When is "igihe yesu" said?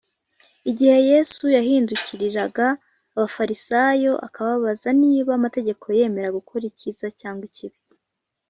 0.69-1.43